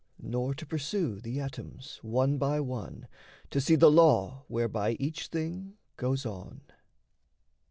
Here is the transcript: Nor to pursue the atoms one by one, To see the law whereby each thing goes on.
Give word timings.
Nor 0.19 0.55
to 0.55 0.65
pursue 0.65 1.21
the 1.21 1.39
atoms 1.39 1.99
one 2.01 2.39
by 2.39 2.59
one, 2.59 3.07
To 3.51 3.61
see 3.61 3.75
the 3.75 3.91
law 3.91 4.45
whereby 4.47 4.93
each 4.93 5.27
thing 5.27 5.75
goes 5.95 6.25
on. 6.25 6.61